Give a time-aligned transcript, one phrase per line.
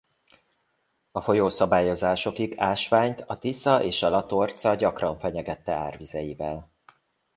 [1.11, 6.71] A folyószabályozásokig Ásványt a Tisza és a Latorca gyakran fenyegette árvizeivel.